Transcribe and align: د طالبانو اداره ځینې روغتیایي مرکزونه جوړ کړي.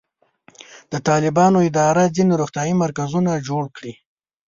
د 0.91 0.93
طالبانو 1.07 1.57
اداره 1.69 2.03
ځینې 2.15 2.33
روغتیایي 2.41 2.73
مرکزونه 2.83 3.31
جوړ 3.47 3.63
کړي. 3.75 3.93